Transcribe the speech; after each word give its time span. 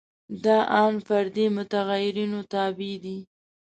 دا 0.43 0.57
ان 0.83 0.93
فردي 1.07 1.45
متغیرونو 1.57 2.39
تابع 2.53 2.93
دي. 3.03 3.17